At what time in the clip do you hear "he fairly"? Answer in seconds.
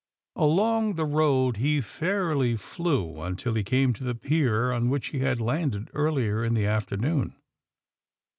1.57-2.55